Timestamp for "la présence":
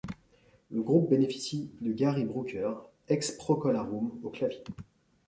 1.91-1.93